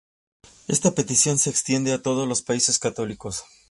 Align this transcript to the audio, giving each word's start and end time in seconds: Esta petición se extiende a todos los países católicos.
Esta 0.67 0.95
petición 0.95 1.37
se 1.37 1.51
extiende 1.51 1.93
a 1.93 2.01
todos 2.01 2.27
los 2.27 2.41
países 2.41 2.79
católicos. 2.79 3.43